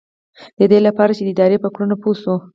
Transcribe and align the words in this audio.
ددې 0.59 0.79
لپاره 0.87 1.11
چې 1.17 1.23
د 1.23 1.29
ادارې 1.33 1.57
په 1.63 1.69
کړنو 1.75 1.95
پوه 2.01 2.15
شو. 2.21 2.35